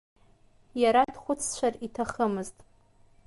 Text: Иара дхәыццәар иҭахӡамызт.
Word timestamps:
Иара 0.81 1.01
дхәыццәар 1.13 1.73
иҭахӡамызт. 1.85 2.57